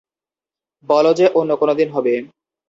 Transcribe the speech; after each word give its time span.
বল 0.89 1.05
যে 1.13 1.25
অন্য 1.35 1.51
কোনোদিন 1.55 1.87
হবে। 1.89 2.13